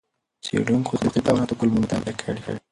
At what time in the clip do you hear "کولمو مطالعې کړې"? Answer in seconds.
1.59-2.39